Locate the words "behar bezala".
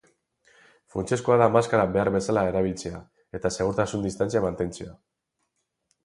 1.97-2.45